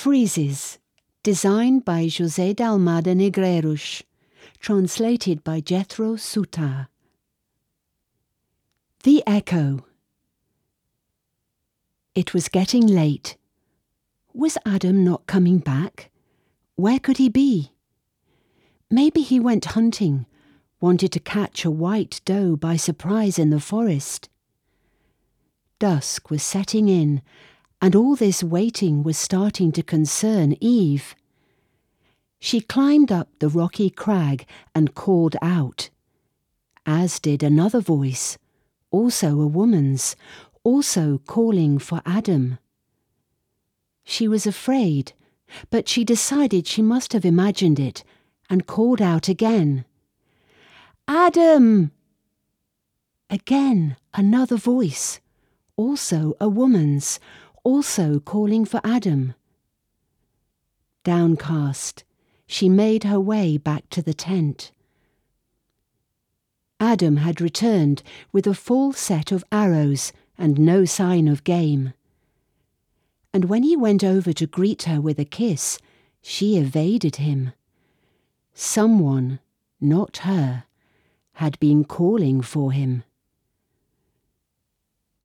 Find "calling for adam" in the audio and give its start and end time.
41.26-42.58, 58.18-59.34